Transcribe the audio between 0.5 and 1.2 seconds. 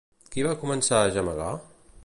començar a